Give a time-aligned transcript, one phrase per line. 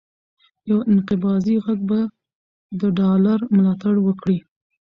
[0.69, 1.99] یو انقباضي غږ به
[2.79, 4.37] د ډالر ملاتړ وکړي،